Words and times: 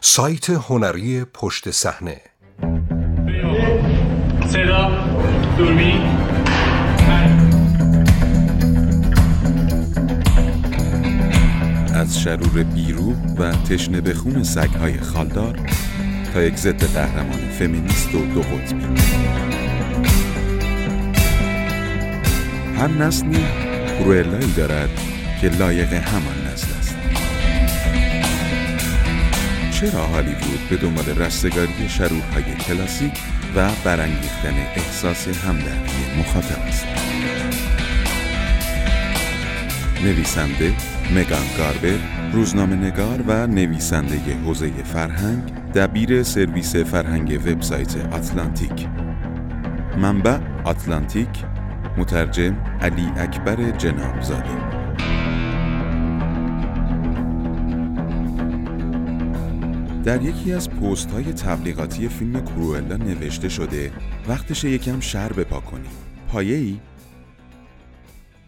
سایت 0.00 0.50
هنری 0.50 1.24
پشت 1.24 1.70
صحنه. 1.70 2.20
صدا 4.46 4.90
دوربین. 5.58 6.02
از 11.94 12.20
شرور 12.20 12.62
بیرو 12.62 13.12
و 13.38 13.52
تشنه 13.52 14.00
به 14.00 14.14
خون 14.14 14.42
سگهای 14.42 15.00
خالدار 15.00 15.58
تا 16.34 16.42
یک 16.42 16.56
ضد 16.56 16.84
قهرمان 16.84 17.50
فمینیست 17.58 18.14
و 18.14 18.26
دو 18.26 18.40
قطبی. 18.40 18.84
هر 22.78 22.88
نسلی 22.88 23.44
کروئلایی 23.98 24.52
دارد 24.52 24.90
که 25.40 25.48
لایق 25.48 25.92
همان 25.92 26.37
چرا 29.80 30.06
هالیوود 30.06 30.68
به 30.70 30.76
دنبال 30.76 31.04
رستگاری 31.04 31.88
شرورهای 31.88 32.54
کلاسیک 32.54 33.12
و 33.56 33.70
برانگیختن 33.84 34.54
احساس 34.76 35.28
همدردی 35.28 36.20
مخاطب 36.20 36.62
است؟ 36.68 36.86
نویسنده 40.04 40.72
مگان 41.14 41.46
گاربر 41.58 41.98
روزنامه 42.32 42.76
نگار 42.76 43.22
و 43.26 43.46
نویسنده 43.46 44.34
حوزه 44.44 44.70
فرهنگ 44.84 45.72
دبیر 45.74 46.22
سرویس 46.22 46.76
فرهنگ 46.76 47.40
وبسایت 47.46 47.96
آتلانتیک. 48.12 48.88
منبع 49.98 50.38
آتلانتیک 50.64 51.44
مترجم 51.98 52.56
علی 52.80 53.12
اکبر 53.16 53.70
جنابزاده. 53.70 54.77
در 60.08 60.22
یکی 60.22 60.52
از 60.52 60.70
پست 60.70 61.10
های 61.10 61.24
تبلیغاتی 61.24 62.08
فیلم 62.08 62.44
کروئلا 62.44 62.96
نوشته 62.96 63.48
شده 63.48 63.92
وقتش 64.28 64.64
یکم 64.64 65.00
شر 65.00 65.32
بپا 65.32 65.60
کنیم 65.60 65.90
پایه 66.28 66.56
ای؟ 66.56 66.78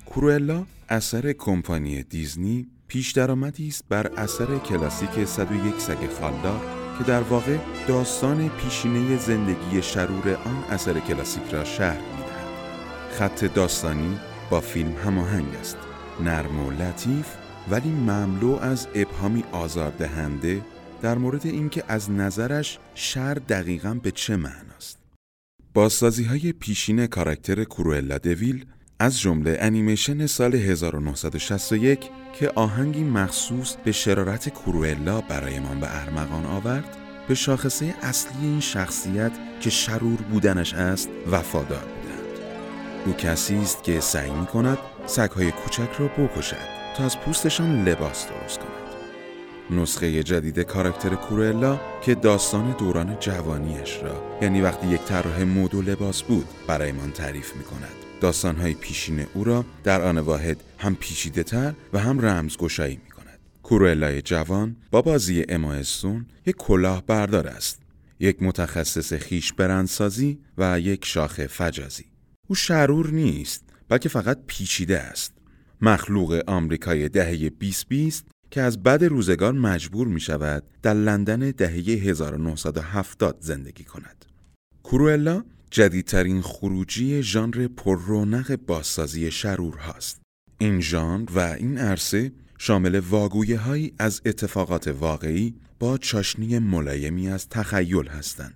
کروئلا 0.07 0.65
اثر 0.89 1.33
کمپانی 1.33 2.03
دیزنی 2.03 2.67
پیش 2.89 3.13
درآمدی 3.13 3.69
است 3.69 3.85
بر 3.89 4.07
اثر 4.07 4.59
کلاسیک 4.59 5.25
101 5.25 5.81
سگ 5.81 6.09
خالدار 6.21 6.61
که 6.99 7.05
در 7.05 7.21
واقع 7.21 7.57
داستان 7.89 8.49
پیشینه 8.49 9.17
زندگی 9.17 9.83
شرور 9.83 10.35
آن 10.35 10.65
اثر 10.71 11.01
کلاسیک 11.01 11.45
را 11.53 11.65
شهر 11.65 12.01
می‌دهد. 12.01 12.51
خط 13.11 13.45
داستانی 13.45 14.19
با 14.51 14.61
فیلم 14.61 14.93
هماهنگ 15.05 15.55
است. 15.61 15.79
نرم 16.25 16.67
و 16.67 16.71
لطیف 16.71 17.27
ولی 17.71 17.91
مملو 17.91 18.59
از 18.63 18.89
ابهامی 18.95 19.45
آزاردهنده 19.53 20.61
در 21.03 21.19
مورد 21.19 21.47
اینکه 21.47 21.85
از 21.89 22.11
نظرش 22.11 22.79
شر 22.95 23.35
دقیقا 23.35 23.95
به 24.03 24.11
چه 24.11 24.37
معناست. 24.37 24.99
بازسازی 25.75 26.25
های 26.25 26.53
پیشین 26.53 27.07
کاراکتر 27.07 27.65
کروئلا 27.65 28.19
دویل 28.19 28.65
از 28.99 29.21
جمله 29.21 29.57
انیمیشن 29.61 30.27
سال 30.27 30.55
1961 30.55 32.01
که 32.39 32.49
آهنگی 32.55 33.05
مخصوص 33.05 33.77
به 33.85 33.93
شرارت 33.93 34.49
کروئلا 34.49 35.21
برایمان 35.21 35.81
به 35.81 36.03
ارمغان 36.03 36.47
آورد 36.47 36.97
به 37.29 37.35
شاخصه 37.35 37.95
اصلی 38.03 38.47
این 38.47 38.61
شخصیت 38.61 39.33
که 39.61 39.71
شرور 39.71 40.21
بودنش 40.21 40.75
است 40.75 41.09
وفادار 41.31 41.85
بودند 41.85 42.21
او 43.07 43.13
کسی 43.13 43.57
است 43.57 43.83
که 43.83 44.01
سعی 44.01 44.31
می 44.31 44.47
کند 44.47 44.79
سگهای 45.07 45.53
کوچک 45.53 45.89
را 45.99 46.09
بکشد 46.09 46.81
تا 46.97 47.05
از 47.05 47.21
پوستشان 47.21 47.85
لباس 47.89 48.27
درست 48.29 48.60
نسخه 49.71 50.23
جدید 50.23 50.61
کاراکتر 50.61 51.15
کورلا 51.15 51.81
که 52.03 52.15
داستان 52.15 52.77
دوران 52.79 53.17
جوانیش 53.21 53.99
را 54.03 54.39
یعنی 54.43 54.61
وقتی 54.61 54.87
یک 54.87 55.01
طراح 55.01 55.43
مد 55.43 55.75
و 55.75 55.83
لباس 55.83 56.23
بود 56.23 56.47
برایمان 56.67 57.11
تعریف 57.11 57.57
می 57.57 57.65
کند 57.65 57.95
داستانهای 58.21 58.75
پیشین 58.75 59.27
او 59.35 59.45
را 59.45 59.65
در 59.85 60.03
آن 60.03 60.19
واحد 60.19 60.57
هم 60.79 60.95
پیچیده 60.95 61.43
تر 61.43 61.75
و 61.93 61.99
هم 61.99 62.21
رمزگشایی 62.21 63.01
می 63.05 63.11
کند 63.11 63.39
کورلای 63.63 64.23
جوان 64.23 64.77
با 64.91 65.03
بازی 65.03 65.45
اما 65.49 65.73
استون 65.73 66.27
یک 66.47 66.57
کلاه 66.57 67.07
بردار 67.07 67.47
است. 67.47 67.81
یک 68.21 68.43
متخصص 68.43 69.13
خیش 69.13 69.53
برندسازی 69.53 70.39
و 70.59 70.81
یک 70.81 71.05
شاخه 71.05 71.47
فجازی. 71.47 72.05
او 72.49 72.55
شرور 72.55 73.11
نیست 73.11 73.65
بلکه 73.89 74.09
فقط 74.09 74.39
پیچیده 74.47 74.99
است. 74.99 75.33
مخلوق 75.81 76.41
آمریکای 76.47 77.09
دهه 77.09 77.49
2020 77.49 78.27
که 78.51 78.61
از 78.61 78.83
بد 78.83 79.05
روزگار 79.05 79.53
مجبور 79.53 80.07
می 80.09 80.21
شود 80.21 80.63
در 80.83 80.95
لندن 80.95 81.51
دهه 81.51 81.73
1970 81.73 83.37
زندگی 83.41 83.85
کند. 83.85 84.25
کروئلا 84.85 85.45
جدیدترین 85.71 86.43
خروجی 86.43 87.23
ژانر 87.23 87.69
پررونق 87.69 88.57
بازسازی 88.57 89.31
شرور 89.31 89.77
هاست. 89.77 90.21
این 90.59 90.81
ژانر 90.81 91.31
و 91.35 91.39
این 91.39 91.79
عرصه 91.79 92.33
شامل 92.59 92.99
واگویه 92.99 93.59
هایی 93.59 93.95
از 93.99 94.23
اتفاقات 94.25 94.89
واقعی 94.89 95.55
با 95.79 95.99
چاشنی 95.99 96.59
ملایمی 96.59 97.29
از 97.29 97.49
تخیل 97.49 98.07
هستند. 98.09 98.55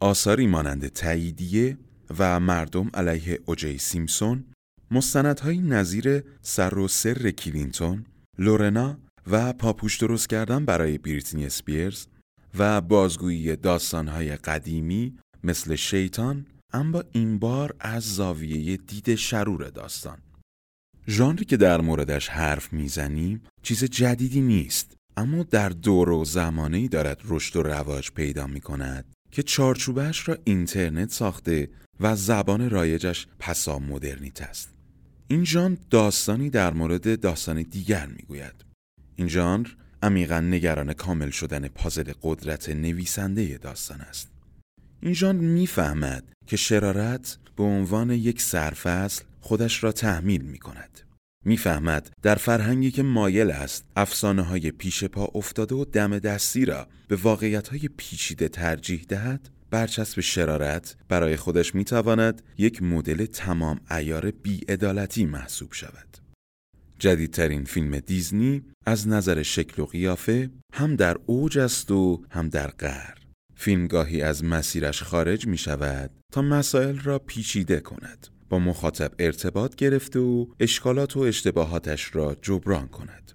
آثاری 0.00 0.46
مانند 0.46 0.88
تاییدیه 0.88 1.78
و 2.18 2.40
مردم 2.40 2.90
علیه 2.94 3.40
اوجی 3.46 3.78
سیمسون، 3.78 4.44
مستندهایی 4.90 5.58
نظیر 5.58 6.22
سر 6.42 6.78
و 6.78 6.88
سر 6.88 7.30
کلینتون، 7.30 8.04
لورنا 8.38 8.98
و 9.26 9.52
پاپوش 9.52 9.96
درست 9.96 10.28
کردن 10.28 10.64
برای 10.64 10.98
بریتنی 10.98 11.46
اسپیرز 11.46 12.06
و 12.58 12.80
بازگویی 12.80 13.56
داستانهای 13.56 14.36
قدیمی 14.36 15.18
مثل 15.44 15.74
شیطان 15.74 16.46
اما 16.72 17.04
این 17.12 17.38
بار 17.38 17.74
از 17.80 18.14
زاویه 18.14 18.76
دید 18.76 19.14
شرور 19.14 19.70
داستان 19.70 20.18
ژانری 21.08 21.44
که 21.44 21.56
در 21.56 21.80
موردش 21.80 22.28
حرف 22.28 22.72
می‌زنیم 22.72 23.42
چیز 23.62 23.84
جدیدی 23.84 24.40
نیست 24.40 24.96
اما 25.16 25.42
در 25.42 25.68
دور 25.68 26.10
و 26.10 26.24
زمانه 26.24 26.88
دارد 26.88 27.20
رشد 27.24 27.56
و 27.56 27.62
رواج 27.62 28.10
پیدا 28.10 28.46
می 28.46 28.60
کند 28.60 29.04
که 29.30 29.42
چارچوبش 29.42 30.28
را 30.28 30.36
اینترنت 30.44 31.10
ساخته 31.10 31.70
و 32.00 32.16
زبان 32.16 32.70
رایجش 32.70 33.26
پسا 33.38 33.78
مدرنیت 33.78 34.42
است. 34.42 34.74
این 35.28 35.44
ژانر 35.44 35.76
داستانی 35.90 36.50
در 36.50 36.72
مورد 36.72 37.20
داستان 37.20 37.62
دیگر 37.62 38.06
می‌گوید. 38.06 38.64
این 39.16 39.28
ژانر 39.28 39.68
عمیقا 40.02 40.40
نگران 40.40 40.92
کامل 40.92 41.30
شدن 41.30 41.68
پازل 41.68 42.12
قدرت 42.22 42.68
نویسنده 42.68 43.58
داستان 43.58 44.00
است. 44.00 44.30
این 45.00 45.12
ژانر 45.12 45.40
می‌فهمد 45.40 46.24
که 46.46 46.56
شرارت 46.56 47.38
به 47.56 47.62
عنوان 47.62 48.10
یک 48.10 48.42
سرفصل 48.42 49.24
خودش 49.40 49.84
را 49.84 49.92
تحمیل 49.92 50.42
می 50.42 50.58
کند. 50.58 51.00
می‌فهمد 51.44 52.10
در 52.22 52.34
فرهنگی 52.34 52.90
که 52.90 53.02
مایل 53.02 53.50
است 53.50 53.84
افسانه 53.96 54.42
های 54.42 54.70
پیش 54.70 55.04
پا 55.04 55.24
افتاده 55.34 55.74
و 55.74 55.84
دم 55.84 56.18
دستی 56.18 56.64
را 56.64 56.88
به 57.08 57.16
واقعیت 57.16 57.68
های 57.68 57.88
پیچیده 57.96 58.48
ترجیح 58.48 59.04
دهد 59.08 59.48
برچسب 59.70 60.20
شرارت 60.20 60.96
برای 61.08 61.36
خودش 61.36 61.74
می‌تواند 61.74 62.42
یک 62.58 62.82
مدل 62.82 63.26
تمام 63.26 63.80
ایار 63.90 64.30
بیعدالتی 64.30 65.24
محسوب 65.24 65.72
شود. 65.72 66.23
جدیدترین 67.04 67.64
فیلم 67.64 67.98
دیزنی 67.98 68.62
از 68.86 69.08
نظر 69.08 69.42
شکل 69.42 69.82
و 69.82 69.86
قیافه 69.86 70.50
هم 70.72 70.96
در 70.96 71.16
اوج 71.26 71.58
است 71.58 71.90
و 71.90 72.22
هم 72.30 72.48
در 72.48 72.66
قر. 72.66 73.14
فیلم 73.54 73.86
گاهی 73.86 74.22
از 74.22 74.44
مسیرش 74.44 75.02
خارج 75.02 75.46
می 75.46 75.58
شود 75.58 76.10
تا 76.32 76.42
مسائل 76.42 76.98
را 76.98 77.18
پیچیده 77.18 77.80
کند. 77.80 78.26
با 78.48 78.58
مخاطب 78.58 79.12
ارتباط 79.18 79.74
گرفته 79.74 80.18
و 80.18 80.46
اشکالات 80.60 81.16
و 81.16 81.20
اشتباهاتش 81.20 82.14
را 82.14 82.36
جبران 82.42 82.88
کند. 82.88 83.32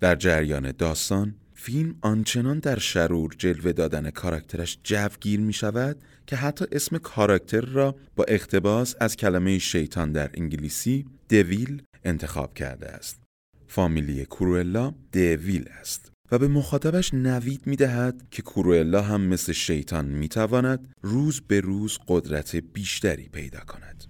در 0.00 0.16
جریان 0.16 0.72
داستان 0.72 1.34
فیلم 1.54 1.94
آنچنان 2.00 2.58
در 2.58 2.78
شرور 2.78 3.34
جلوه 3.38 3.72
دادن 3.72 4.10
کاراکترش 4.10 4.78
جوگیر 4.84 5.40
می 5.40 5.52
شود 5.52 5.96
که 6.26 6.36
حتی 6.36 6.64
اسم 6.72 6.98
کاراکتر 6.98 7.60
را 7.60 7.96
با 8.16 8.24
اقتباس 8.24 8.94
از 9.00 9.16
کلمه 9.16 9.58
شیطان 9.58 10.12
در 10.12 10.30
انگلیسی 10.34 11.06
دویل 11.28 11.82
انتخاب 12.04 12.54
کرده 12.54 12.88
است. 12.88 13.22
فامیلی 13.66 14.24
کورولا 14.24 14.94
دویل 15.12 15.68
است 15.80 16.12
و 16.32 16.38
به 16.38 16.48
مخاطبش 16.48 17.14
نوید 17.14 17.66
می 17.66 17.76
دهد 17.76 18.22
که 18.30 18.42
کورولا 18.42 19.02
هم 19.02 19.20
مثل 19.20 19.52
شیطان 19.52 20.04
می 20.04 20.28
تواند 20.28 20.92
روز 21.02 21.40
به 21.40 21.60
روز 21.60 21.98
قدرت 22.08 22.56
بیشتری 22.56 23.28
پیدا 23.28 23.60
کند. 23.60 24.04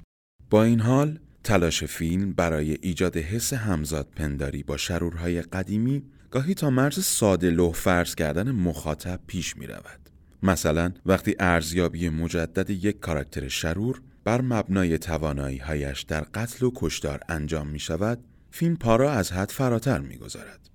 با 0.50 0.64
این 0.64 0.80
حال 0.80 1.18
تلاش 1.44 1.84
فیلم 1.84 2.32
برای 2.32 2.78
ایجاد 2.80 3.16
حس 3.16 3.52
همزاد 3.52 4.08
پنداری 4.16 4.62
با 4.62 4.76
شرورهای 4.76 5.42
قدیمی 5.42 6.02
گاهی 6.30 6.54
تا 6.54 6.70
مرز 6.70 7.04
ساده 7.04 7.50
لوح 7.50 7.72
فرض 7.72 8.14
کردن 8.14 8.50
مخاطب 8.50 9.20
پیش 9.26 9.56
می 9.56 9.66
رود. 9.66 10.10
مثلا 10.42 10.92
وقتی 11.06 11.34
ارزیابی 11.38 12.08
مجدد 12.08 12.70
یک 12.70 13.00
کاراکتر 13.00 13.48
شرور 13.48 14.02
بر 14.24 14.40
مبنای 14.40 14.98
توانایی 14.98 15.58
هایش 15.58 16.02
در 16.02 16.20
قتل 16.20 16.66
و 16.66 16.70
کشتار 16.74 17.20
انجام 17.28 17.68
می 17.68 17.78
شود 17.78 18.24
فیلم 18.50 18.76
پارا 18.76 19.12
از 19.12 19.32
حد 19.32 19.50
فراتر 19.50 19.98
می 19.98 20.16
گذارد. 20.16 20.70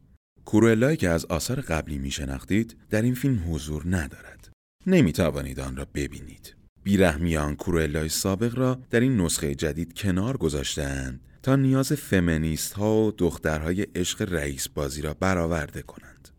کوروئلایی 0.46 0.98
که 0.98 1.10
از 1.10 1.26
آثار 1.26 1.62
قبلی 1.62 1.98
میشناختید 1.98 2.78
در 2.90 3.02
این 3.02 3.14
فیلم 3.14 3.54
حضور 3.54 3.84
ندارد. 3.86 4.50
نمی 4.88 5.14
توانید 5.14 5.60
آن 5.60 5.76
را 5.76 5.88
ببینید. 5.94 6.56
بیرحمیان 6.84 7.56
کوروئلای 7.56 8.10
سابق 8.10 8.58
را 8.58 8.80
در 8.90 9.00
این 9.00 9.22
نسخه 9.22 9.56
جدید 9.56 9.94
کنار 9.94 10.38
گذاشتهاند 10.38 11.22
تا 11.44 11.56
نیاز 11.56 11.94
فمینیست 11.94 12.74
ها 12.74 12.96
و 12.96 13.12
دخترهای 13.12 13.82
عشق 13.82 14.34
رئیس 14.34 14.70
بازی 14.70 15.02
را 15.02 15.14
برآورده 15.14 15.82
کنند. 15.82 16.30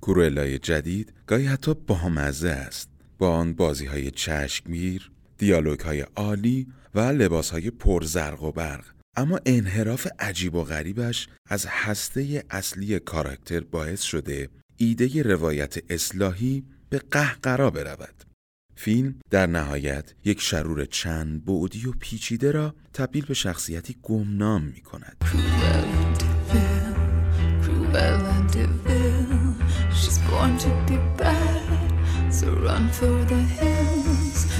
کوروئلای 0.00 0.58
جدید 0.58 1.12
گاهی 1.26 1.46
حتی 1.46 1.74
بامزه 1.74 2.48
است 2.48 2.88
با 3.18 3.30
آن 3.30 3.54
بازی 3.54 3.86
های 3.86 4.10
چشمگیر، 4.10 5.10
دیالوگ 5.38 5.80
های 5.80 6.00
عالی 6.00 6.66
و 6.94 7.00
لباس 7.00 7.50
های 7.50 7.70
پرزرق 7.70 8.42
و 8.42 8.52
برق 8.52 8.84
اما 9.16 9.40
انحراف 9.46 10.06
عجیب 10.18 10.54
و 10.54 10.64
غریبش 10.64 11.28
از 11.48 11.66
هسته 11.68 12.44
اصلی 12.50 12.98
کاراکتر 12.98 13.60
باعث 13.60 14.02
شده 14.02 14.48
ایده 14.76 15.22
روایت 15.22 15.74
اصلاحی 15.90 16.64
به 16.90 16.98
قهقرا 16.98 17.70
برود. 17.70 18.24
فیلم 18.76 19.14
در 19.30 19.46
نهایت 19.46 20.14
یک 20.24 20.40
شرور 20.40 20.84
چند 20.84 21.44
بعدی 21.44 21.86
و 21.86 21.92
پیچیده 22.00 22.50
را 22.50 22.74
تبدیل 22.92 23.24
به 23.24 23.34
شخصیتی 23.34 23.96
گمنام 24.02 24.62
می 24.62 24.80
کند. 24.80 25.16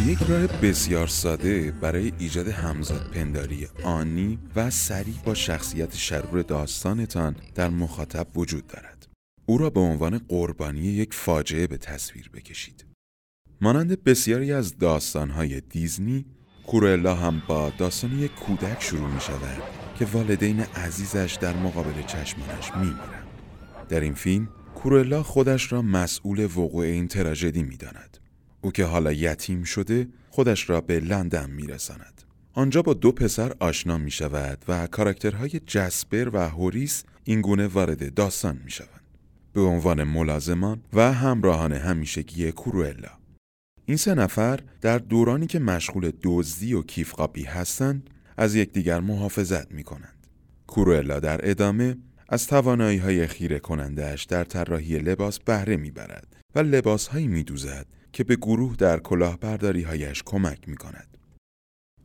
یک 0.07 0.19
راه 0.23 0.47
بسیار 0.47 1.07
ساده 1.07 1.71
برای 1.71 2.13
ایجاد 2.19 2.49
همزاد 2.49 3.11
پنداری 3.11 3.69
آنی 3.85 4.39
و 4.57 4.71
سریع 4.71 5.15
با 5.25 5.35
شخصیت 5.35 5.95
شرور 5.95 6.43
داستانتان 6.43 7.37
در 7.55 7.69
مخاطب 7.69 8.39
وجود 8.39 8.67
دارد. 8.67 9.09
او 9.47 9.59
را 9.59 9.71
به 9.71 9.81
عنوان 9.81 10.19
قربانی 10.19 10.81
یک 10.81 11.15
فاجعه 11.15 11.67
به 11.67 11.77
تصویر 11.77 12.31
بکشید. 12.35 12.87
مانند 13.61 14.05
بسیاری 14.05 14.53
از 14.53 14.79
داستانهای 14.79 15.61
دیزنی، 15.61 16.27
کورولا 16.67 17.15
هم 17.15 17.43
با 17.49 17.73
داستان 17.79 18.19
یک 18.19 18.35
کودک 18.35 18.83
شروع 18.83 19.11
می 19.11 19.21
شود 19.21 19.63
که 19.99 20.05
والدین 20.05 20.61
عزیزش 20.61 21.39
در 21.41 21.57
مقابل 21.57 22.03
چشمانش 22.03 22.71
می 22.77 22.87
میرن. 22.87 23.25
در 23.89 24.01
این 24.01 24.15
فیلم 24.15 24.49
کورولا 24.75 25.23
خودش 25.23 25.73
را 25.73 25.83
مسئول 25.83 26.45
وقوع 26.45 26.85
این 26.85 27.09
تراژدی 27.09 27.63
می 27.63 27.77
داند. 27.77 28.28
او 28.61 28.73
که 28.73 28.85
حالا 28.85 29.13
یتیم 29.13 29.65
شده 29.65 30.09
خودش 30.31 30.71
را 30.71 30.81
به 30.81 31.01
لندن 31.01 31.51
می 31.51 31.67
رساند. 31.67 32.23
آنجا 32.53 32.83
با 32.83 32.95
دو 32.95 33.13
پسر 33.13 33.53
آشنا 33.59 33.99
می 33.99 34.11
شود 34.11 34.65
و 34.69 34.87
کاراکترهای 34.87 35.61
جسپر 35.67 36.31
و 36.33 36.49
هوریس 36.49 37.05
اینگونه 37.25 37.67
وارد 37.67 38.15
داستان 38.15 38.61
می 38.65 38.71
شوند. 38.71 39.01
به 39.53 39.61
عنوان 39.61 40.05
ملازمان 40.05 40.83
و 40.93 41.13
همراهان 41.13 41.73
همیشگی 41.73 42.53
کورولا. 42.53 43.11
این 43.87 43.97
سه 43.97 44.15
نفر 44.15 44.61
در 44.81 44.99
دورانی 44.99 45.47
که 45.47 45.59
مشغول 45.59 46.13
دزدی 46.23 46.75
و 46.75 46.83
کیفقاپی 46.83 47.45
هستند 47.45 48.11
از 48.37 48.55
یکدیگر 48.55 49.01
محافظت 49.01 49.73
می 49.73 49.85
کنند. 49.85 50.27
کورولا 50.67 51.21
در 51.21 51.51
ادامه 51.51 51.97
از 52.29 52.47
توانایی 52.47 52.99
های 52.99 53.27
خیره 53.27 53.59
کنندهش 53.59 54.25
در 54.25 54.45
طراحی 54.45 54.99
لباس 54.99 55.39
بهره 55.39 55.77
می‌برد 55.77 56.37
و 56.55 56.59
لباس 56.59 57.07
هایی 57.07 57.29
می 57.29 57.43
دوزد 57.43 57.87
که 58.19 58.25
به 58.25 58.37
گروه 58.37 58.77
در 58.77 58.99
کلاهبرداری 58.99 59.83
هایش 59.83 60.23
کمک 60.27 60.69
می 60.69 60.77
کند. 60.77 61.19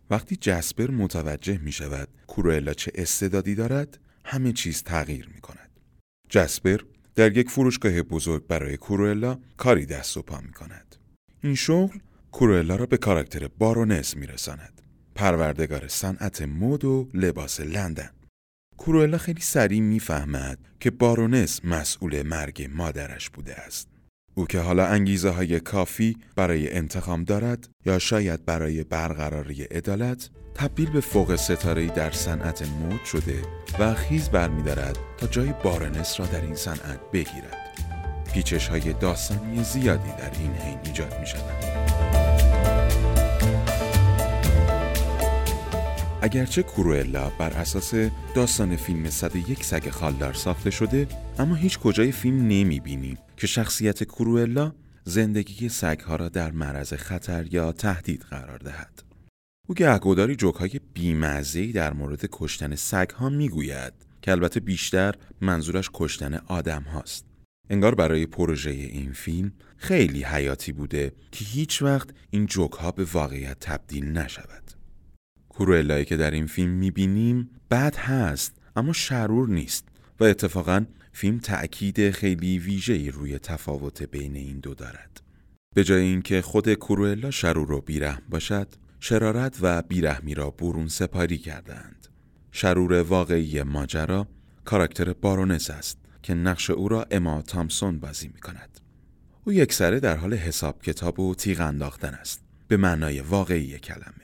وقتی 0.09 0.35
جسپر 0.35 0.91
متوجه 0.91 1.57
می 1.57 1.71
شود 1.71 2.07
کورولا 2.27 2.73
چه 2.73 2.91
استعدادی 2.95 3.55
دارد 3.55 3.99
همه 4.25 4.53
چیز 4.53 4.83
تغییر 4.83 5.29
می 5.35 5.41
کند. 5.41 5.79
جسپر 6.29 6.77
در 7.15 7.37
یک 7.37 7.49
فروشگاه 7.49 8.01
بزرگ 8.01 8.47
برای 8.47 8.77
کورولا 8.77 9.39
کاری 9.57 9.85
دست 9.85 10.17
و 10.17 10.21
پا 10.21 10.41
می 10.41 10.51
کند. 10.51 10.95
این 11.43 11.55
شغل 11.55 11.97
کورولا 12.31 12.75
را 12.75 12.85
به 12.85 12.97
کاراکتر 12.97 13.47
بارونس 13.47 14.17
می 14.17 14.27
رساند. 14.27 14.81
پروردگار 15.15 15.87
صنعت 15.87 16.41
مد 16.41 16.85
و 16.85 17.09
لباس 17.13 17.59
لندن. 17.59 18.09
کورولا 18.77 19.17
خیلی 19.17 19.41
سریع 19.41 19.81
می‌فهمد 19.81 20.59
که 20.79 20.91
بارونس 20.91 21.65
مسئول 21.65 22.21
مرگ 22.21 22.69
مادرش 22.73 23.29
بوده 23.29 23.55
است. 23.55 23.92
او 24.35 24.45
که 24.45 24.59
حالا 24.59 24.85
انگیزه 24.85 25.29
های 25.29 25.59
کافی 25.59 26.17
برای 26.35 26.73
انتخام 26.73 27.23
دارد 27.23 27.69
یا 27.85 27.99
شاید 27.99 28.45
برای 28.45 28.83
برقراری 28.83 29.63
عدالت 29.63 30.29
تبدیل 30.55 30.89
به 30.89 31.01
فوق 31.01 31.35
ستاره 31.35 31.87
در 31.87 32.11
صنعت 32.11 32.61
مد 32.61 33.05
شده 33.05 33.41
و 33.79 33.93
خیز 33.93 34.29
برمیدارد 34.29 34.97
تا 35.17 35.27
جای 35.27 35.53
بارونس 35.63 36.19
را 36.19 36.25
در 36.25 36.41
این 36.41 36.55
صنعت 36.55 36.99
بگیرد. 37.13 37.57
پیچش 38.33 38.67
های 38.67 38.93
داستانی 38.93 39.63
زیادی 39.63 40.09
در 40.09 40.31
این 40.39 40.51
حین 40.51 40.79
ایجاد 40.85 41.19
می 41.19 41.27
شود. 41.27 42.12
اگرچه 46.23 46.63
کوروئلا 46.63 47.29
بر 47.29 47.53
اساس 47.53 47.93
داستان 48.35 48.75
فیلم 48.75 49.09
101 49.09 49.63
سگ 49.63 49.89
خالدار 49.89 50.33
ساخته 50.33 50.69
شده 50.69 51.07
اما 51.39 51.55
هیچ 51.55 51.79
کجای 51.79 52.11
فیلم 52.11 52.41
نمی 52.47 52.79
بینیم 52.79 53.17
که 53.37 53.47
شخصیت 53.47 54.03
کوروئلا 54.03 54.73
زندگی 55.03 55.69
سگها 55.69 56.15
را 56.15 56.29
در 56.29 56.51
معرض 56.51 56.93
خطر 56.93 57.47
یا 57.51 57.71
تهدید 57.71 58.21
قرار 58.21 58.57
دهد. 58.57 59.03
او 59.67 59.75
گهگوداری 59.75 60.35
جوکهای 60.35 60.79
بیمزهی 60.93 61.71
در 61.71 61.93
مورد 61.93 62.25
کشتن 62.31 62.75
سگها 62.75 63.29
می‌گوید 63.29 63.93
که 64.21 64.31
البته 64.31 64.59
بیشتر 64.59 65.15
منظورش 65.41 65.89
کشتن 65.93 66.33
آدم 66.33 66.81
هاست. 66.83 67.25
انگار 67.69 67.95
برای 67.95 68.25
پروژه 68.25 68.71
این 68.71 69.13
فیلم 69.13 69.51
خیلی 69.77 70.23
حیاتی 70.23 70.71
بوده 70.71 71.11
که 71.31 71.45
هیچ 71.45 71.81
وقت 71.81 72.09
این 72.29 72.45
جوک 72.45 72.71
ها 72.71 72.91
به 72.91 73.03
واقعیت 73.03 73.59
تبدیل 73.59 74.05
نشود. 74.05 74.62
کوروئلایی 75.53 76.05
که 76.05 76.17
در 76.17 76.31
این 76.31 76.47
فیلم 76.47 76.71
می‌بینیم 76.71 77.49
بد 77.71 77.95
هست 77.95 78.53
اما 78.75 78.93
شرور 78.93 79.49
نیست 79.49 79.87
و 80.19 80.23
اتفاقا 80.23 80.85
فیلم 81.13 81.39
تأکید 81.39 82.11
خیلی 82.11 82.59
ویژه‌ای 82.59 83.11
روی 83.11 83.39
تفاوت 83.39 84.03
بین 84.03 84.35
این 84.35 84.59
دو 84.59 84.73
دارد. 84.73 85.21
به 85.75 85.83
جای 85.83 86.01
اینکه 86.01 86.41
خود 86.41 86.73
کوروئلا 86.73 87.31
شرور 87.31 87.71
و 87.71 87.81
بیرحم 87.81 88.21
باشد، 88.29 88.67
شرارت 88.99 89.57
و 89.61 89.81
بیرحمی 89.81 90.33
را 90.33 90.49
برون 90.49 90.87
سپاری 90.87 91.37
کردند. 91.37 92.07
شرور 92.51 92.93
واقعی 92.93 93.63
ماجرا 93.63 94.27
کاراکتر 94.65 95.13
بارونس 95.13 95.69
است 95.69 95.97
که 96.23 96.33
نقش 96.33 96.69
او 96.69 96.87
را 96.87 97.07
اما 97.11 97.41
تامسون 97.41 97.99
بازی 97.99 98.27
می 98.27 98.39
کند. 98.39 98.79
او 99.43 99.53
یک 99.53 99.73
سره 99.73 99.99
در 99.99 100.17
حال 100.17 100.33
حساب 100.33 100.81
کتاب 100.81 101.19
و 101.19 101.35
تیغ 101.35 101.61
انداختن 101.61 102.13
است 102.13 102.43
به 102.67 102.77
معنای 102.77 103.19
واقعی 103.19 103.79
کلمه. 103.79 104.22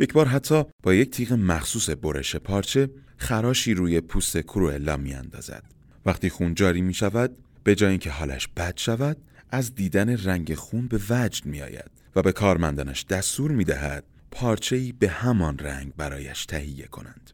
یک 0.00 0.12
بار 0.12 0.28
حتی 0.28 0.64
با 0.82 0.94
یک 0.94 1.10
تیغ 1.10 1.32
مخصوص 1.32 1.90
برش 1.90 2.36
پارچه 2.36 2.90
خراشی 3.16 3.74
روی 3.74 4.00
پوست 4.00 4.38
کروئلا 4.38 4.96
می 4.96 5.14
اندازد. 5.14 5.64
وقتی 6.06 6.30
خون 6.30 6.54
جاری 6.54 6.80
می 6.82 6.94
شود 6.94 7.36
به 7.64 7.74
جای 7.74 7.90
اینکه 7.90 8.10
حالش 8.10 8.48
بد 8.48 8.76
شود 8.76 9.16
از 9.50 9.74
دیدن 9.74 10.16
رنگ 10.16 10.54
خون 10.54 10.88
به 10.88 11.00
وجد 11.10 11.46
می 11.46 11.62
آید 11.62 11.90
و 12.16 12.22
به 12.22 12.32
کارمندانش 12.32 13.04
دستور 13.04 13.50
می 13.50 13.64
دهد 13.64 14.04
پارچه 14.30 14.92
به 14.98 15.08
همان 15.08 15.58
رنگ 15.58 15.92
برایش 15.96 16.46
تهیه 16.46 16.86
کنند. 16.86 17.30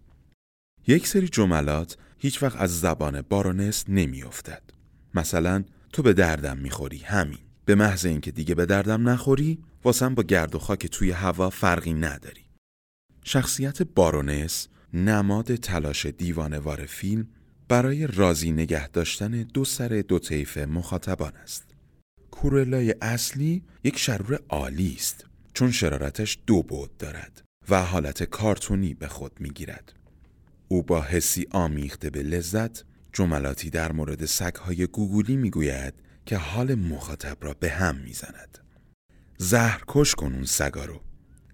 یک 0.86 1.06
سری 1.06 1.28
جملات 1.28 1.96
هیچ 2.18 2.42
وقت 2.42 2.60
از 2.60 2.80
زبان 2.80 3.22
بارونس 3.22 3.84
نمی 3.88 4.22
افتد. 4.22 4.62
مثلا 5.14 5.64
تو 5.92 6.02
به 6.02 6.12
دردم 6.12 6.58
می‌خوری 6.58 6.98
همین 6.98 7.38
به 7.64 7.74
محض 7.74 8.06
اینکه 8.06 8.30
دیگه 8.30 8.54
به 8.54 8.66
دردم 8.66 9.08
نخوری 9.08 9.58
واسم 9.84 10.14
با 10.14 10.22
گرد 10.22 10.54
و 10.54 10.58
خاک 10.58 10.86
توی 10.86 11.10
هوا 11.10 11.50
فرقی 11.50 11.94
نداری 11.94 12.45
شخصیت 13.28 13.82
بارونس 13.82 14.68
نماد 14.92 15.54
تلاش 15.54 16.06
دیوانوار 16.06 16.86
فیلم 16.86 17.28
برای 17.68 18.06
راضی 18.06 18.52
نگه 18.52 18.88
داشتن 18.88 19.30
دو 19.30 19.64
سر 19.64 20.04
دو 20.08 20.18
طیف 20.18 20.58
مخاطبان 20.58 21.32
است. 21.36 21.64
کورلای 22.30 22.94
اصلی 23.02 23.62
یک 23.84 23.98
شرور 23.98 24.40
عالی 24.48 24.94
است 24.94 25.26
چون 25.54 25.70
شرارتش 25.70 26.38
دو 26.46 26.62
بود 26.62 26.96
دارد 26.96 27.42
و 27.68 27.82
حالت 27.82 28.22
کارتونی 28.22 28.94
به 28.94 29.08
خود 29.08 29.32
می‌گیرد. 29.40 29.92
او 30.68 30.82
با 30.82 31.02
حسی 31.02 31.46
آمیخته 31.50 32.10
به 32.10 32.22
لذت 32.22 32.84
جملاتی 33.12 33.70
در 33.70 33.92
مورد 33.92 34.24
سگهای 34.24 34.86
گوگولی 34.86 35.36
می‌گوید 35.36 35.94
که 36.26 36.36
حال 36.36 36.74
مخاطب 36.74 37.36
را 37.40 37.54
به 37.54 37.70
هم 37.70 37.96
می‌زند. 37.96 38.58
زهر 39.38 39.82
کش 39.88 40.14
کن 40.14 40.34
اون 40.34 40.44
سگا 40.44 40.84
رو. 40.84 41.00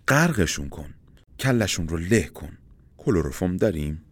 غرقشون 0.08 0.68
کن. 0.68 0.94
کلشون 1.42 1.88
رو 1.88 1.96
له 1.96 2.22
کن 2.22 2.58
کلوروفوم 2.96 3.56
داریم؟ 3.56 4.04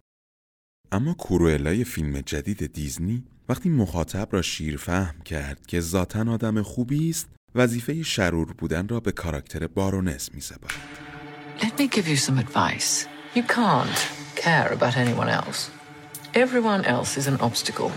اما 0.91 1.13
کوروئلای 1.13 1.83
فیلم 1.83 2.21
جدید 2.21 2.73
دیزنی 2.73 3.23
وقتی 3.49 3.69
مخاطب 3.69 4.27
را 4.31 4.41
شیر 4.41 4.77
فهم 4.77 5.21
کرد 5.21 5.65
که 5.65 5.79
ذاتا 5.79 6.31
آدم 6.31 6.61
خوبی 6.61 7.09
است 7.09 7.29
وظیفه 7.55 8.03
شرور 8.03 8.53
بودن 8.53 8.87
را 8.87 8.99
به 8.99 9.11
کاراکتر 9.11 9.67
بارونس 9.67 10.33
می 10.33 10.41
سپارد. 10.41 10.73
Let 11.59 11.79
me 11.79 11.87
give 11.95 12.07
you 12.07 12.17
some 12.17 12.37
advice. 12.37 13.07
You 13.35 13.43
can't 13.43 13.99
care 14.35 14.69
about 14.77 14.97
anyone 14.97 15.29
else. 15.29 15.59
Everyone 16.33 16.83
else 16.85 17.17
is 17.17 17.27
an 17.27 17.37
obstacle. 17.41 17.91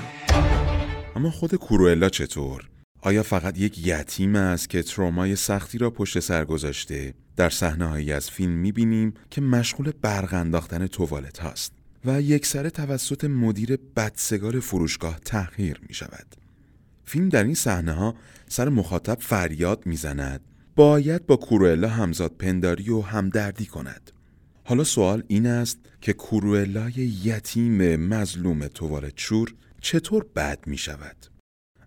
اما 1.16 1.30
خود 1.30 1.54
کوروئلا 1.54 2.08
چطور؟ 2.08 2.68
آیا 3.00 3.22
فقط 3.22 3.58
یک 3.58 3.86
یتیم 3.86 4.36
است 4.36 4.70
که 4.70 4.82
ترومای 4.82 5.36
سختی 5.36 5.78
را 5.78 5.90
پشت 5.90 6.20
سر 6.20 6.44
گذاشته؟ 6.44 7.14
در 7.36 7.50
صحنه 7.50 7.86
هایی 7.86 8.12
از 8.12 8.30
فیلم 8.30 8.52
می‌بینیم 8.52 9.14
که 9.30 9.40
مشغول 9.40 9.92
برق 10.02 10.34
انداختن 10.34 10.86
توالت 10.86 11.38
هاست 11.38 11.72
و 12.04 12.20
یک 12.20 12.46
سره 12.46 12.70
توسط 12.70 13.24
مدیر 13.24 13.78
بدسگال 13.96 14.60
فروشگاه 14.60 15.18
تحقیر 15.18 15.80
می 15.88 15.94
شود. 15.94 16.36
فیلم 17.04 17.28
در 17.28 17.44
این 17.44 17.54
صحنه 17.54 17.92
ها 17.92 18.14
سر 18.48 18.68
مخاطب 18.68 19.18
فریاد 19.20 19.86
می‌زند 19.86 20.40
باید 20.76 21.26
با 21.26 21.36
کوروئلا 21.36 21.88
همزاد 21.88 22.32
پنداری 22.32 22.90
و 22.90 23.00
همدردی 23.00 23.66
کند. 23.66 24.10
حالا 24.64 24.84
سوال 24.84 25.22
این 25.28 25.46
است 25.46 25.78
که 26.00 26.12
کوروئلای 26.12 26.92
یتیم 27.24 27.96
مظلوم 27.96 28.66
توالت 28.68 29.12
شور 29.16 29.54
چطور 29.80 30.26
بد 30.36 30.58
می 30.66 30.78
شود؟ 30.78 31.16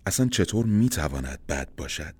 اصلا 0.05 0.27
چطور 0.27 0.65
می 0.65 0.89
تواند 0.89 1.39
بد 1.49 1.69
باشد؟ 1.77 2.15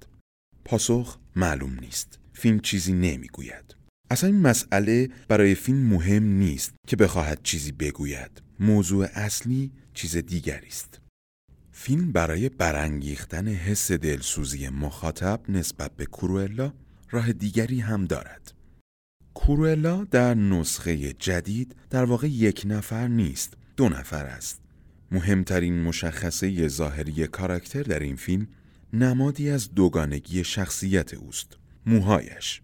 پاسخ 0.66 1.18
معلوم 1.36 1.78
نیست. 1.82 2.20
فیلم 2.40 2.60
چیزی 2.60 2.94
نمی 2.94 3.28
گوید. 3.28 3.76
اصلا 4.12 4.30
این 4.30 4.42
مسئله 4.42 5.10
برای 5.28 5.56
فیلم 5.56 5.78
مهم 5.78 6.24
نیست 6.24 6.74
که 6.88 6.96
بخواهد 6.96 7.40
چیزی 7.44 7.72
بگوید. 7.72 8.42
موضوع 8.60 9.08
اصلی 9.14 9.72
چیز 9.94 10.18
دیگری 10.18 10.68
است. 10.68 11.00
فیلم 11.72 12.12
برای 12.12 12.50
برانگیختن 12.50 13.48
حس 13.48 13.92
دلسوزی 13.92 14.70
مخاطب 14.70 15.40
نسبت 15.50 15.92
به 15.96 16.06
کوروئلا 16.06 16.74
راه 17.12 17.34
دیگری 17.34 17.80
هم 17.80 18.06
دارد. 18.06 18.54
کوروئلا 19.34 20.04
در 20.04 20.34
نسخه 20.34 21.14
جدید 21.14 21.76
در 21.90 22.04
واقع 22.06 22.28
یک 22.28 22.64
نفر 22.66 23.08
نیست، 23.08 23.54
دو 23.78 23.90
نفر 23.90 24.26
است. 24.26 24.62
مهمترین 25.12 25.82
مشخصه 25.82 26.68
ظاهری 26.68 27.28
کاراکتر 27.28 27.84
در 27.84 28.00
این 28.00 28.16
فیلم 28.16 28.48
نمادی 28.94 29.50
از 29.50 29.74
دوگانگی 29.74 30.44
شخصیت 30.44 31.14
اوست. 31.14 31.58
موهایش. 31.88 32.62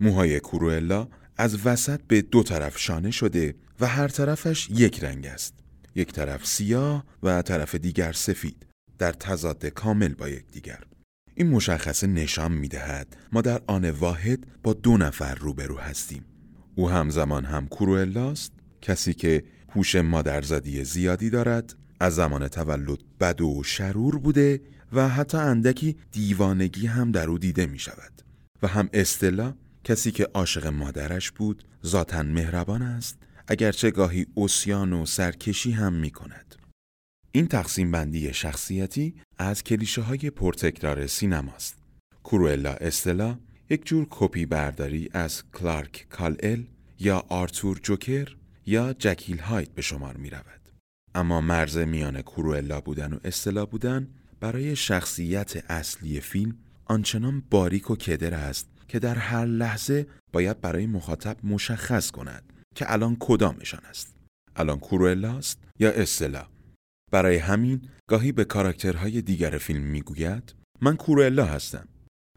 موهای 0.00 0.40
کوروئلا 0.40 1.08
از 1.36 1.66
وسط 1.66 2.00
به 2.08 2.22
دو 2.22 2.42
طرف 2.42 2.78
شانه 2.78 3.10
شده 3.10 3.54
و 3.80 3.86
هر 3.86 4.08
طرفش 4.08 4.68
یک 4.70 5.04
رنگ 5.04 5.26
است. 5.26 5.54
یک 5.94 6.12
طرف 6.12 6.46
سیاه 6.46 7.04
و 7.22 7.42
طرف 7.42 7.74
دیگر 7.74 8.12
سفید 8.12 8.66
در 8.98 9.12
تضاد 9.12 9.66
کامل 9.66 10.14
با 10.14 10.28
یکدیگر. 10.28 10.84
این 11.34 11.50
مشخصه 11.50 12.06
نشان 12.06 12.52
می 12.52 12.68
دهد 12.68 13.16
ما 13.32 13.40
در 13.40 13.62
آن 13.66 13.90
واحد 13.90 14.46
با 14.62 14.72
دو 14.72 14.96
نفر 14.96 15.34
روبرو 15.34 15.78
هستیم. 15.78 16.24
او 16.74 16.90
همزمان 16.90 17.44
هم 17.44 17.66
کوروئلاست 17.66 18.52
کسی 18.82 19.14
که 19.14 19.44
هوش 19.68 19.96
مادرزادی 19.96 20.84
زیادی 20.84 21.30
دارد 21.30 21.74
از 22.00 22.14
زمان 22.14 22.48
تولد 22.48 22.98
بد 23.20 23.40
و 23.40 23.62
شرور 23.62 24.18
بوده 24.18 24.60
و 24.92 25.08
حتی 25.08 25.38
اندکی 25.38 25.96
دیوانگی 26.12 26.86
هم 26.86 27.12
در 27.12 27.28
او 27.28 27.38
دیده 27.38 27.66
می 27.66 27.78
شود 27.78 28.23
و 28.64 28.66
هم 28.66 28.88
استلا 28.92 29.54
کسی 29.84 30.10
که 30.10 30.28
عاشق 30.34 30.66
مادرش 30.66 31.30
بود 31.30 31.64
ذاتا 31.86 32.22
مهربان 32.22 32.82
است 32.82 33.18
اگرچه 33.48 33.90
گاهی 33.90 34.26
اوسیان 34.34 34.92
و 34.92 35.06
سرکشی 35.06 35.72
هم 35.72 35.92
می 35.92 36.10
کند. 36.10 36.54
این 37.32 37.46
تقسیم 37.46 37.90
بندی 37.90 38.34
شخصیتی 38.34 39.14
از 39.38 39.64
کلیشه 39.64 40.02
های 40.02 40.30
پرتکرار 40.30 41.06
سینماست. 41.06 41.76
کوروئلا 42.22 42.72
استلا 42.72 43.38
یک 43.70 43.86
جور 43.86 44.06
کپی 44.10 44.46
برداری 44.46 45.10
از 45.12 45.42
کلارک 45.52 46.06
کال‌ال 46.10 46.62
یا 46.98 47.24
آرتور 47.28 47.80
جوکر 47.82 48.36
یا 48.66 48.92
جکیل 48.92 49.38
هاید 49.38 49.68
به 49.68 49.82
شمار 49.82 50.16
می 50.16 50.30
رود. 50.30 50.70
اما 51.14 51.40
مرز 51.40 51.78
میان 51.78 52.22
کوروئلا 52.22 52.80
بودن 52.80 53.12
و 53.12 53.18
استلا 53.24 53.66
بودن 53.66 54.08
برای 54.40 54.76
شخصیت 54.76 55.70
اصلی 55.70 56.20
فیلم 56.20 56.56
آنچنان 56.84 57.42
باریک 57.50 57.90
و 57.90 57.96
کدر 57.96 58.34
است 58.34 58.68
که 58.88 58.98
در 58.98 59.14
هر 59.14 59.44
لحظه 59.44 60.06
باید 60.32 60.60
برای 60.60 60.86
مخاطب 60.86 61.36
مشخص 61.46 62.10
کند 62.10 62.52
که 62.74 62.92
الان 62.92 63.16
کدامشان 63.20 63.80
است. 63.84 64.14
الان 64.56 64.78
کوروئلاست 64.78 65.58
یا 65.78 65.90
استلا؟ 65.90 66.46
برای 67.12 67.36
همین 67.36 67.88
گاهی 68.08 68.32
به 68.32 68.44
کاراکترهای 68.44 69.22
دیگر 69.22 69.58
فیلم 69.58 69.82
می‌گوید 69.82 70.54
من 70.80 70.96
کوروئلا 70.96 71.44
هستم. 71.44 71.88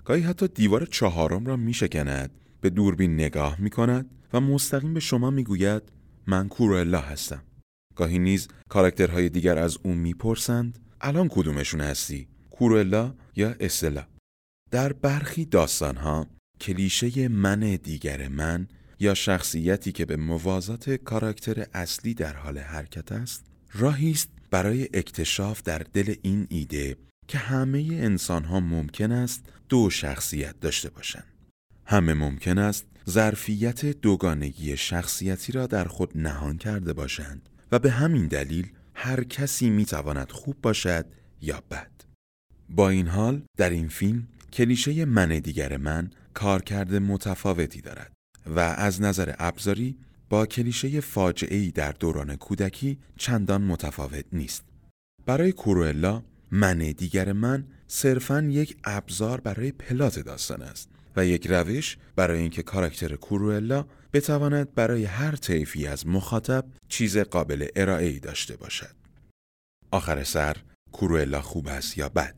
گاهی 0.05 0.21
حتی 0.21 0.47
دیوار 0.47 0.85
چهارم 0.85 1.45
را 1.45 1.55
میشکند 1.55 2.31
به 2.61 2.69
دوربین 2.69 3.13
نگاه 3.13 3.61
می‌کند 3.61 4.09
و 4.33 4.41
مستقیم 4.41 4.93
به 4.93 4.99
شما 4.99 5.29
می‌گوید 5.29 5.83
من 6.27 6.47
کوروئلا 6.47 7.01
هستم. 7.01 7.43
گاهی 7.95 8.19
نیز 8.19 8.47
کاراکترهای 8.69 9.29
دیگر 9.29 9.57
از 9.57 9.77
او 9.83 9.93
می‌پرسند 9.93 10.79
الان 11.01 11.27
کدومشون 11.27 11.81
هستی؟ 11.81 12.27
کوروئلا 12.49 13.15
یا 13.35 13.55
استلا؟ 13.59 14.07
در 14.71 14.93
برخی 14.93 15.45
داستانها 15.45 16.27
کلیشه 16.61 17.27
من 17.27 17.59
دیگر 17.59 18.27
من 18.27 18.67
یا 18.99 19.13
شخصیتی 19.13 19.91
که 19.91 20.05
به 20.05 20.15
موازات 20.15 20.89
کاراکتر 20.89 21.65
اصلی 21.73 22.13
در 22.13 22.35
حال 22.35 22.57
حرکت 22.57 23.11
است 23.11 23.45
راهی 23.73 24.11
است 24.11 24.29
برای 24.51 24.89
اکتشاف 24.93 25.63
در 25.63 25.81
دل 25.93 26.15
این 26.21 26.47
ایده 26.49 26.97
که 27.27 27.37
همه 27.37 27.79
انسان 27.91 28.43
ها 28.43 28.59
ممکن 28.59 29.11
است 29.11 29.45
دو 29.69 29.89
شخصیت 29.89 30.59
داشته 30.59 30.89
باشند. 30.89 31.33
همه 31.85 32.13
ممکن 32.13 32.57
است 32.57 32.85
ظرفیت 33.09 33.85
دوگانگی 33.85 34.77
شخصیتی 34.77 35.51
را 35.51 35.67
در 35.67 35.85
خود 35.85 36.17
نهان 36.17 36.57
کرده 36.57 36.93
باشند 36.93 37.49
و 37.71 37.79
به 37.79 37.91
همین 37.91 38.27
دلیل 38.27 38.71
هر 38.93 39.23
کسی 39.23 39.69
می 39.69 39.85
تواند 39.85 40.31
خوب 40.31 40.55
باشد 40.61 41.05
یا 41.41 41.63
بد. 41.71 41.91
با 42.69 42.89
این 42.89 43.07
حال 43.07 43.41
در 43.57 43.69
این 43.69 43.87
فیلم 43.87 44.27
کلیشه 44.57 45.05
من 45.05 45.39
دیگر 45.39 45.77
من 45.77 46.09
کارکرد 46.33 46.95
متفاوتی 46.95 47.81
دارد 47.81 48.13
و 48.45 48.59
از 48.59 49.01
نظر 49.01 49.33
ابزاری 49.39 49.97
با 50.29 50.45
کلیشه 50.45 51.01
فاجعه 51.01 51.71
در 51.71 51.91
دوران 51.91 52.35
کودکی 52.35 52.99
چندان 53.17 53.61
متفاوت 53.61 54.25
نیست. 54.33 54.63
برای 55.25 55.51
کوروئلا 55.51 56.23
من 56.51 56.77
دیگر 56.77 57.33
من 57.33 57.67
صرفا 57.87 58.41
یک 58.41 58.77
ابزار 58.83 59.41
برای 59.41 59.71
پلات 59.71 60.19
داستان 60.19 60.61
است 60.61 60.89
و 61.15 61.25
یک 61.25 61.47
روش 61.47 61.97
برای 62.15 62.39
اینکه 62.39 62.63
کاراکتر 62.63 63.15
کوروئلا 63.15 63.85
بتواند 64.13 64.73
برای 64.73 65.05
هر 65.05 65.35
طیفی 65.35 65.87
از 65.87 66.07
مخاطب 66.07 66.65
چیز 66.89 67.17
قابل 67.17 67.67
ارائه 67.75 68.19
داشته 68.19 68.57
باشد. 68.57 68.95
آخر 69.91 70.23
سر 70.23 70.57
کوروئلا 70.91 71.41
خوب 71.41 71.67
است 71.67 71.97
یا 71.97 72.09
بد؟ 72.09 72.35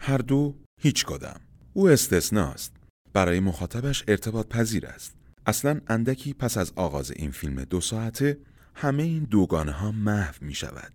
هر 0.00 0.18
دو 0.18 0.56
هیچ 0.82 1.04
کدام. 1.04 1.49
او 1.72 1.88
استثناست. 1.88 2.72
برای 3.12 3.40
مخاطبش 3.40 4.04
ارتباط 4.08 4.48
پذیر 4.48 4.86
است. 4.86 5.16
اصلا 5.46 5.80
اندکی 5.88 6.34
پس 6.34 6.58
از 6.58 6.72
آغاز 6.76 7.10
این 7.10 7.30
فیلم 7.30 7.64
دو 7.64 7.80
ساعته 7.80 8.38
همه 8.74 9.02
این 9.02 9.24
دوگانه 9.24 9.72
ها 9.72 9.92
محو 9.92 10.34
می 10.40 10.54
شود. 10.54 10.92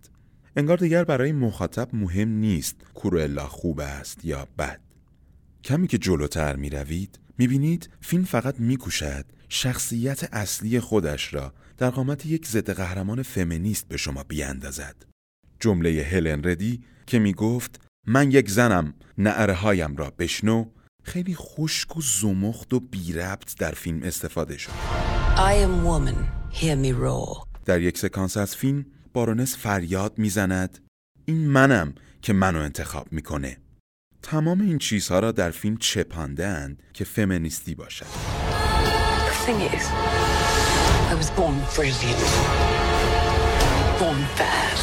انگار 0.56 0.76
دیگر 0.76 1.04
برای 1.04 1.32
مخاطب 1.32 1.88
مهم 1.92 2.28
نیست 2.28 2.76
کوروئلا 2.94 3.48
خوب 3.48 3.80
است 3.80 4.24
یا 4.24 4.48
بد. 4.58 4.80
کمی 5.64 5.86
که 5.86 5.98
جلوتر 5.98 6.56
می 6.56 6.70
روید 6.70 7.18
می 7.38 7.46
بینید 7.46 7.90
فیلم 8.00 8.24
فقط 8.24 8.60
می 8.60 8.76
کوشد 8.76 9.24
شخصیت 9.48 10.34
اصلی 10.34 10.80
خودش 10.80 11.34
را 11.34 11.52
در 11.78 11.90
قامت 11.90 12.26
یک 12.26 12.46
ضد 12.46 12.70
قهرمان 12.70 13.22
فمینیست 13.22 13.88
به 13.88 13.96
شما 13.96 14.22
بیاندازد. 14.22 14.96
جمله 15.60 16.02
هلن 16.02 16.44
ردی 16.44 16.82
که 17.06 17.18
می 17.18 17.32
گفت 17.32 17.85
من 18.08 18.30
یک 18.30 18.50
زنم 18.50 18.94
نعره 19.18 19.54
هایم 19.54 19.96
را 19.96 20.12
بشنو 20.18 20.64
خیلی 21.04 21.34
خشک 21.34 21.96
و 21.96 22.00
زمخت 22.00 22.74
و 22.74 22.80
بی 22.80 23.12
ربط 23.12 23.56
در 23.58 23.70
فیلم 23.70 24.02
استفاده 24.02 24.58
شد. 24.58 24.70
I 25.36 25.52
am 25.66 25.86
woman, 25.86 26.16
hear 26.54 26.76
me 26.76 26.92
roar. 26.92 27.46
در 27.64 27.80
یک 27.80 27.98
سکانس 27.98 28.36
از 28.36 28.56
فیلم 28.56 28.86
بارونس 29.12 29.56
فریاد 29.56 30.18
می‌زند 30.18 30.78
این 31.24 31.48
منم 31.48 31.94
که 32.22 32.32
منو 32.32 32.58
انتخاب 32.58 33.12
می‌کنه. 33.12 33.56
تمام 34.22 34.60
این 34.60 34.78
چیزها 34.78 35.18
را 35.18 35.32
در 35.32 35.50
فیلم 35.50 35.76
چپانده 35.76 36.46
اند 36.46 36.82
که 36.94 37.04
فمینیستی 37.04 37.74
باشد. 37.74 38.06
I 41.10 41.14
was 41.14 41.30
born 41.38 41.56
brilliant, 41.76 42.22
born 44.00 44.20
bad, 44.38 44.78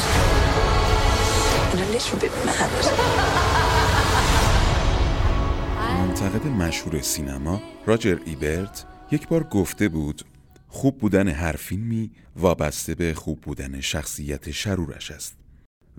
منتقد 5.98 6.46
مشهور 6.46 7.00
سینما 7.00 7.62
راجر 7.86 8.18
ایبرت 8.24 8.84
یک 9.10 9.28
بار 9.28 9.42
گفته 9.42 9.88
بود 9.88 10.22
خوب 10.68 10.98
بودن 10.98 11.28
هر 11.28 11.52
فیلمی 11.52 12.10
وابسته 12.36 12.94
به 12.94 13.14
خوب 13.14 13.40
بودن 13.40 13.80
شخصیت 13.80 14.50
شرورش 14.50 15.10
است 15.10 15.34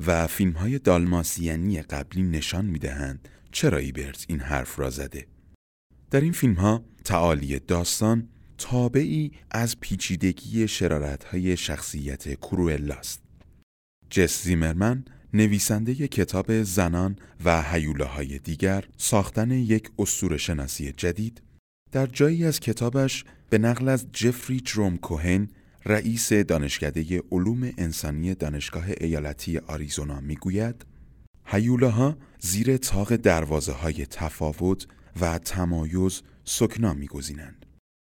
و 0.05 0.27
فیلم 0.27 0.51
های 0.51 0.79
دالماسیانی 0.79 1.82
قبلی 1.82 2.24
نشان 2.24 2.65
می 2.65 2.79
دهند 2.79 3.29
چرا 3.51 3.77
ایبرت 3.77 4.25
این 4.27 4.39
حرف 4.39 4.79
را 4.79 4.89
زده. 4.89 5.27
در 6.12 6.22
این 6.22 6.32
فیلم 6.32 6.53
ها 6.53 6.84
تعالی 7.03 7.60
داستان 7.60 8.29
تابعی 8.58 9.32
از 9.51 9.79
پیچیدگی 9.79 10.67
شرارت 10.67 11.24
های 11.24 11.58
شخصیت 11.58 12.34
کروئلا 12.39 12.96
است. 12.96 13.22
جس 14.10 14.44
زیمرمن 14.44 15.05
نویسنده 15.36 16.08
کتاب 16.08 16.63
زنان 16.63 17.15
و 17.46 17.62
حیوله 17.62 18.38
دیگر 18.38 18.86
ساختن 18.98 19.51
یک 19.51 19.89
اسطوره 20.00 20.38
شناسی 20.38 20.92
جدید 20.92 21.42
در 21.92 22.06
جایی 22.06 22.46
از 22.46 22.60
کتابش 22.60 23.25
به 23.50 23.58
نقل 23.58 23.89
از 23.89 24.08
جفری 24.13 24.60
جروم 24.60 24.98
کوهن 24.98 25.48
رئیس 25.86 26.34
دانشکده 26.34 27.22
علوم 27.32 27.72
انسانی 27.77 28.36
دانشگاه 28.36 28.86
ایالتی 29.01 29.58
آریزونا 29.58 30.20
می‌گوید 30.20 30.86
هیولاها 31.46 32.18
زیر 32.39 32.77
طاق 32.78 33.16
دروازه 33.15 33.72
های 33.72 34.06
تفاوت 34.06 34.88
و 35.22 35.38
تمایز 35.38 36.22
سکنا 36.44 36.94
میگزینند. 36.94 37.65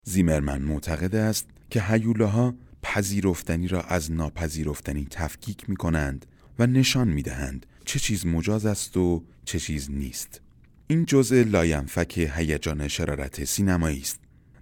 زیمرمن 0.05 0.61
معتقد 0.61 1.15
است 1.15 1.47
که 1.69 1.81
هیولاها 1.81 2.55
پذیرفتنی 2.83 3.67
را 3.67 3.81
از 3.81 4.11
ناپذیرفتنی 4.11 5.07
تفکیک 5.11 5.69
می 5.69 5.75
کنند 5.75 6.25
و 6.59 6.67
نشان 6.67 7.07
می 7.07 7.21
دهند 7.21 7.65
چه 7.85 7.99
چیز 7.99 8.25
مجاز 8.25 8.65
است 8.65 8.97
و 8.97 9.23
چه 9.45 9.59
چیز 9.59 9.91
نیست. 9.91 10.41
این 10.87 11.05
جزء 11.05 11.43
لاینفک 11.43 12.17
هیجان 12.17 12.87
شرارت 12.87 13.43
سینمایی 13.43 14.01
است. 14.01 14.19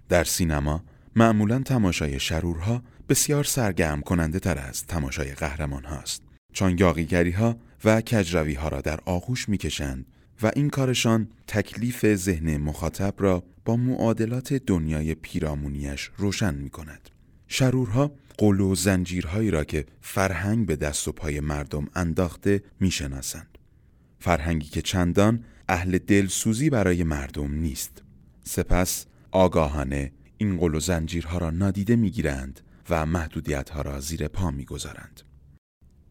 در 0.08 0.24
سینما 0.24 0.84
معمولا 1.16 1.58
تماشای 1.58 2.20
شرورها 2.20 2.82
بسیار 3.08 3.44
سرگرم 3.44 4.00
کننده 4.00 4.38
تر 4.38 4.58
از 4.58 4.86
تماشای 4.86 5.34
قهرمان 5.34 5.84
هاست. 5.84 6.22
چون 6.52 6.78
یاقیگری 6.78 7.30
ها 7.30 7.58
و 7.84 8.00
کجروی 8.00 8.54
ها 8.54 8.68
را 8.68 8.80
در 8.80 9.00
آغوش 9.04 9.48
می 9.48 9.58
کشند 9.58 10.06
و 10.42 10.50
این 10.56 10.70
کارشان 10.70 11.28
تکلیف 11.46 12.14
ذهن 12.14 12.56
مخاطب 12.56 13.14
را 13.18 13.44
با 13.64 13.76
معادلات 13.76 14.52
دنیای 14.52 15.14
پیرامونیش 15.14 16.10
روشن 16.16 16.54
می 16.54 16.70
کند. 16.70 17.10
شرورها 17.48 18.12
قل 18.38 18.60
و 18.60 18.74
زنجیرهایی 18.74 19.50
را 19.50 19.64
که 19.64 19.86
فرهنگ 20.00 20.66
به 20.66 20.76
دست 20.76 21.08
و 21.08 21.12
پای 21.12 21.40
مردم 21.40 21.86
انداخته 21.94 22.62
می‌شناسند. 22.80 23.58
فرهنگی 24.18 24.68
که 24.68 24.82
چندان 24.82 25.44
اهل 25.68 25.98
دلسوزی 25.98 26.70
برای 26.70 27.04
مردم 27.04 27.54
نیست. 27.54 28.02
سپس 28.44 29.06
آگاهانه 29.30 30.12
این 30.36 30.56
قل 30.56 30.74
و 30.74 30.80
زنجیرها 30.80 31.38
را 31.38 31.50
نادیده 31.50 31.96
می‌گیرند 31.96 32.60
و 32.90 33.06
محدودیتها 33.06 33.82
را 33.82 34.00
زیر 34.00 34.28
پا 34.28 34.50
می‌گذارند. 34.50 35.20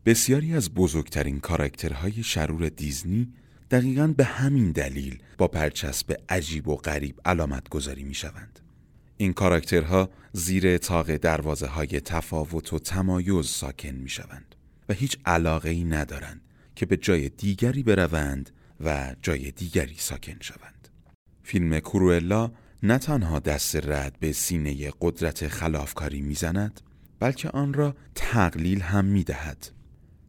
بسیاری 0.06 0.54
از 0.54 0.74
بزرگترین 0.74 1.40
کاراکترهای 1.40 2.24
شرور 2.24 2.70
دیزنی 2.70 3.34
دقیقا 3.72 4.08
به 4.08 4.24
همین 4.24 4.72
دلیل 4.72 5.20
با 5.38 5.48
پرچسب 5.48 6.16
عجیب 6.30 6.68
و 6.68 6.76
غریب 6.76 7.22
علامت 7.26 7.70
گذاری 7.70 8.04
می 8.04 8.14
شوند. 8.14 8.60
این 9.18 9.34
کاراکترها 9.34 10.10
زیر 10.34 10.78
تاق 10.78 11.16
دروازه 11.16 11.68
های 11.68 11.88
تفاوت 11.88 12.74
و 12.74 12.80
تمایز 12.80 13.46
ساکن 13.46 13.90
می 13.90 14.10
شوند 14.10 14.56
و 14.90 14.94
هیچ 14.94 15.18
علاقه 15.26 15.70
ای 15.70 15.84
ندارند 15.84 16.42
که 16.76 16.86
به 16.86 16.98
جای 16.98 17.30
دیگری 17.30 17.84
بروند 17.84 18.50
و 18.80 19.16
جای 19.22 19.52
دیگری 19.52 19.96
ساکن 19.98 20.38
شوند. 20.40 20.88
فیلم 21.44 21.80
کروئلا 21.80 22.52
نه 22.84 22.98
تنها 22.98 23.40
دست 23.40 23.76
رد 23.76 24.18
به 24.20 24.32
سینه 24.32 24.92
قدرت 25.02 25.48
خلافکاری 25.48 26.22
می‌زند 26.22 26.82
بلکه 27.20 27.50
آن 27.50 27.74
را 27.74 27.96
تقلیل 28.16 28.82
هم 28.82 29.06
می 29.06 29.24
دهد. 29.24 29.72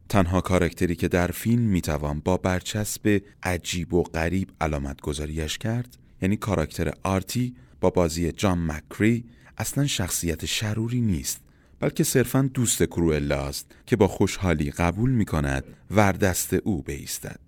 تنها 0.08 0.40
کارکتری 0.40 0.94
که 0.94 1.08
در 1.08 1.26
فیلم 1.26 1.62
می‌توان 1.62 2.20
با 2.20 2.36
برچسب 2.36 3.22
عجیب 3.42 3.94
و 3.94 4.02
غریب 4.02 4.50
علامت 4.60 5.00
گذاریش 5.00 5.58
کرد 5.58 5.96
یعنی 6.22 6.36
کاراکتر 6.36 6.92
آرتی 7.02 7.56
با 7.80 7.90
بازی 7.90 8.32
جان 8.32 8.66
مکری 8.66 9.24
اصلا 9.58 9.86
شخصیت 9.86 10.46
شروری 10.46 11.00
نیست 11.00 11.40
بلکه 11.80 12.04
صرفا 12.04 12.50
دوست 12.54 12.82
کروئلا 12.82 13.46
است 13.46 13.74
که 13.86 13.96
با 13.96 14.08
خوشحالی 14.08 14.70
قبول 14.70 15.10
می 15.10 15.24
کند 15.24 15.64
وردست 15.90 16.54
او 16.54 16.82
بیستد. 16.82 17.40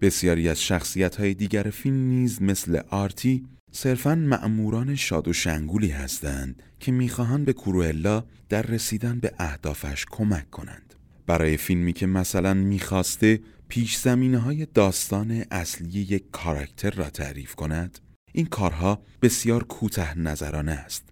بسیاری 0.00 0.48
از 0.48 0.62
شخصیت 0.62 1.16
های 1.16 1.34
دیگر 1.34 1.62
فیلم 1.62 1.96
نیز 1.96 2.42
مثل 2.42 2.80
آرتی 2.90 3.46
صرفا 3.72 4.14
مأموران 4.14 4.94
شاد 4.94 5.28
و 5.28 5.32
شنگولی 5.32 5.90
هستند 5.90 6.62
که 6.80 6.92
می‌خواهند 6.92 7.44
به 7.46 7.52
کروئلا 7.52 8.24
در 8.48 8.62
رسیدن 8.62 9.20
به 9.20 9.32
اهدافش 9.38 10.06
کمک 10.10 10.50
کنند. 10.50 10.94
برای 11.26 11.56
فیلمی 11.56 11.92
که 11.92 12.06
مثلا 12.06 12.54
می‌خواسته 12.54 13.40
پیش 13.68 13.96
زمینه 13.96 14.38
های 14.38 14.66
داستان 14.74 15.44
اصلی 15.50 16.00
یک 16.00 16.24
کاراکتر 16.32 16.90
را 16.90 17.10
تعریف 17.10 17.54
کند 17.54 17.98
این 18.38 18.46
کارها 18.46 19.02
بسیار 19.22 19.64
کوته 19.64 20.18
نظرانه 20.18 20.72
است. 20.72 21.08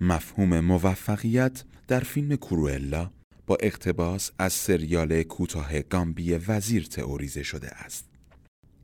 مفهوم 0.00 0.60
موفقیت 0.60 1.64
در 1.88 2.00
فیلم 2.00 2.36
کروئلا 2.36 3.10
با 3.46 3.56
اقتباس 3.60 4.30
از 4.38 4.52
سریال 4.52 5.22
کوتاه 5.22 5.82
گامبی 5.82 6.34
وزیر 6.34 6.84
تئوریزه 6.84 7.42
شده 7.42 7.68
است. 7.68 8.04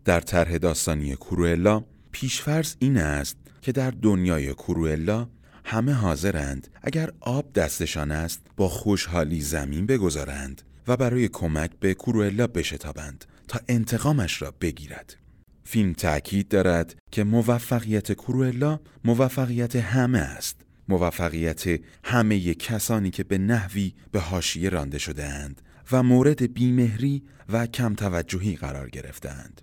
در 0.05 0.21
طرح 0.21 0.59
داستانی 0.59 1.17
کروئلا 1.17 1.85
پیشفرض 2.13 2.75
این 2.79 2.99
است 2.99 3.37
که 3.63 3.73
در 3.73 3.91
دنیای 3.91 4.55
کروئلا 4.55 5.29
همه 5.65 5.93
حاضرند 5.93 6.69
اگر 6.83 7.11
آب 7.21 7.53
دستشان 7.53 8.11
است 8.11 8.41
با 8.57 8.69
خوشحالی 8.69 9.41
زمین 9.41 9.87
بگذارند 9.87 10.63
و 10.89 10.97
برای 10.97 11.29
کمک 11.29 11.71
به 11.81 11.95
کروئلا 11.95 12.47
بشتابند 12.47 13.25
تا 13.49 13.61
انتقامش 13.69 14.43
را 14.43 14.55
بگیرد. 14.61 15.24
فیلم 15.65 15.93
تأکید 15.93 16.49
دارد 16.49 16.97
که 17.11 17.25
موفقیت 17.25 18.13
کروئلا 18.13 18.81
موفقیت 19.05 19.77
همه 19.77 20.19
است. 20.19 20.61
موفقیت 20.89 21.81
همه 22.05 22.55
کسانی 22.55 23.11
که 23.11 23.25
به 23.25 23.39
نحوی 23.39 23.95
به 24.13 24.21
حاشیه 24.21 24.69
رانده 24.69 24.99
شده 24.99 25.25
اند 25.25 25.63
و 25.93 26.03
مورد 26.03 26.55
بیمهری 26.55 27.23
و 27.49 27.67
کم 27.67 27.95
توجهی 27.95 28.57
قرار 28.57 28.91
گرفتند 28.91 29.63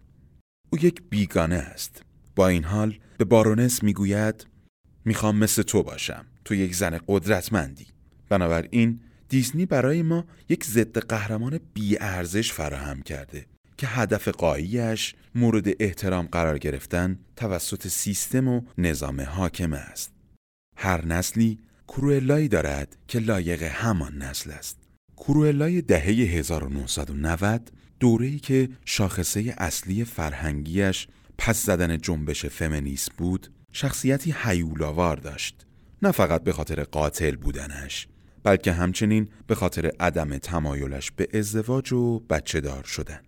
او 0.69 0.79
یک 0.79 1.01
بیگانه 1.09 1.55
است. 1.55 2.01
با 2.35 2.47
این 2.47 2.63
حال 2.63 2.97
به 3.17 3.25
بارونس 3.25 3.83
می‌گوید 3.83 4.47
می‌خوام 5.05 5.37
مثل 5.37 5.61
تو 5.61 5.83
باشم. 5.83 6.25
تو 6.45 6.55
یک 6.55 6.75
زن 6.75 6.99
قدرتمندی. 7.07 7.87
بنابراین 8.29 8.99
دیزنی 9.29 9.65
برای 9.65 10.01
ما 10.01 10.25
یک 10.49 10.63
ضد 10.65 10.97
قهرمان 10.97 11.59
ارزش 11.99 12.53
فراهم 12.53 13.01
کرده. 13.01 13.45
که 13.81 13.87
هدف 13.87 14.27
قاییش 14.27 15.15
مورد 15.35 15.67
احترام 15.79 16.25
قرار 16.25 16.57
گرفتن 16.57 17.19
توسط 17.35 17.87
سیستم 17.87 18.47
و 18.47 18.61
نظام 18.77 19.21
حاکم 19.21 19.73
است. 19.73 20.11
هر 20.77 21.05
نسلی 21.05 21.59
کروئلایی 21.87 22.47
دارد 22.47 22.97
که 23.07 23.19
لایق 23.19 23.63
همان 23.63 24.17
نسل 24.17 24.51
است. 24.51 24.77
کروئلای 25.17 25.81
دهه 25.81 26.05
1990 26.05 27.71
دوره‌ای 27.99 28.39
که 28.39 28.69
شاخصه 28.85 29.55
اصلی 29.57 30.05
فرهنگیش 30.05 31.07
پس 31.37 31.65
زدن 31.65 31.97
جنبش 31.97 32.45
فمینیسم 32.45 33.11
بود، 33.17 33.47
شخصیتی 33.71 34.31
حیولاوار 34.31 35.17
داشت. 35.17 35.65
نه 36.01 36.11
فقط 36.11 36.43
به 36.43 36.53
خاطر 36.53 36.83
قاتل 36.83 37.35
بودنش، 37.35 38.07
بلکه 38.43 38.71
همچنین 38.71 39.29
به 39.47 39.55
خاطر 39.55 39.91
عدم 39.99 40.37
تمایلش 40.37 41.11
به 41.11 41.27
ازدواج 41.33 41.93
و 41.93 42.19
بچه 42.19 42.61
دار 42.61 42.83
شدن. 42.83 43.19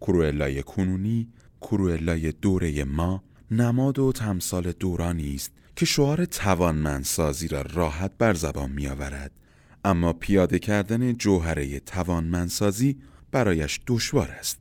کروئلای 0.00 0.62
کنونی 0.62 1.28
کروئلای 1.60 2.32
دوره 2.32 2.84
ما 2.84 3.22
نماد 3.50 3.98
و 3.98 4.12
تمثال 4.12 4.72
دورانی 4.72 5.34
است 5.34 5.52
که 5.76 5.86
شعار 5.86 6.24
توانمندسازی 6.24 7.48
را 7.48 7.62
راحت 7.62 8.12
بر 8.18 8.34
زبان 8.34 8.70
می 8.70 8.88
آورد 8.88 9.32
اما 9.84 10.12
پیاده 10.12 10.58
کردن 10.58 11.12
جوهره 11.12 11.80
توانمندسازی 11.80 12.98
برایش 13.32 13.80
دشوار 13.86 14.30
است. 14.30 14.58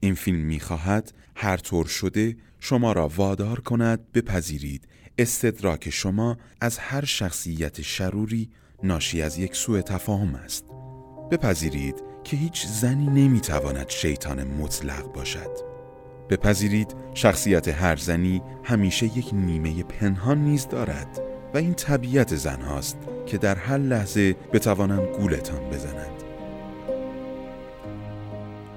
این 0.00 0.14
فیلم 0.14 0.38
می 0.38 0.60
خواهد 0.60 1.12
هر 1.36 1.56
طور 1.56 1.86
شده 1.86 2.36
شما 2.60 2.92
را 2.92 3.08
وادار 3.08 3.60
کند 3.60 4.12
بپذیرید. 4.12 4.88
استدراک 5.18 5.90
شما 5.90 6.36
از 6.60 6.78
هر 6.78 7.04
شخصیت 7.04 7.82
شروری 7.82 8.50
ناشی 8.82 9.22
از 9.22 9.38
یک 9.38 9.56
سوء 9.56 9.80
تفاهم 9.80 10.34
است. 10.34 10.64
بپذیرید 11.30 12.13
که 12.24 12.36
هیچ 12.36 12.66
زنی 12.66 13.06
نمی‌تواند 13.06 13.88
شیطان 13.88 14.44
مطلق 14.44 15.12
باشد. 15.12 15.50
بپذیرید 16.30 16.94
شخصیت 17.14 17.68
هر 17.68 17.96
زنی 17.96 18.42
همیشه 18.64 19.06
یک 19.06 19.30
نیمه 19.32 19.82
پنهان 19.82 20.38
نیز 20.38 20.68
دارد 20.68 21.20
و 21.54 21.58
این 21.58 21.74
طبیعت 21.74 22.36
زن 22.36 22.60
هاست 22.60 22.96
که 23.26 23.38
در 23.38 23.54
هر 23.54 23.78
لحظه 23.78 24.32
بتوانند 24.52 25.08
گولتان 25.08 25.70
بزنند 25.70 26.22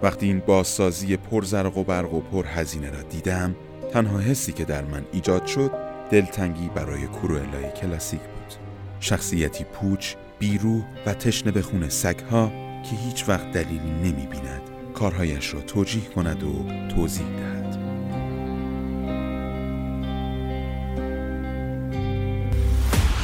وقتی 0.01 0.25
این 0.25 0.39
بازسازی 0.39 1.17
پرزرق 1.17 1.77
و 1.77 1.83
برق 1.83 2.13
و 2.13 2.21
پرهزینه 2.21 2.89
را 2.89 3.01
دیدم 3.01 3.55
تنها 3.91 4.19
حسی 4.19 4.53
که 4.53 4.65
در 4.65 4.83
من 4.85 5.05
ایجاد 5.11 5.45
شد 5.45 5.71
دلتنگی 6.11 6.69
برای 6.75 7.07
کروئلای 7.07 7.71
کلاسیک 7.81 8.19
بود. 8.21 8.53
شخصیتی 8.99 9.63
پوچ 9.63 10.15
بیرو 10.39 10.81
و 11.05 11.13
تشنه 11.13 11.51
به 11.51 11.61
خون 11.61 11.89
سگها 11.89 12.66
که 12.89 12.95
هیچ 12.95 13.29
وقت 13.29 13.51
دلیلی 13.51 13.91
نمی 13.91 14.27
بیند 14.27 14.61
کارهایش 14.93 15.53
را 15.53 15.61
توجیه 15.61 16.05
کند 16.05 16.43
و 16.43 16.65
توضیح 16.95 17.27
دهد. 17.27 17.77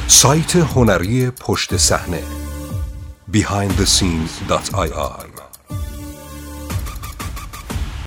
سایت 0.08 0.56
هنری 0.56 1.30
پشت 1.30 1.76
صحنه. 1.76 2.22
behindthescene.ir 3.32 5.33